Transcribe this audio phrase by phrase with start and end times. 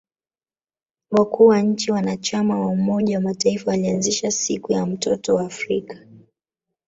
[1.11, 5.99] Wakuu wa nchi wanachama wa umoja wa mataifa walianzisha siku ya mtoto wa Afrika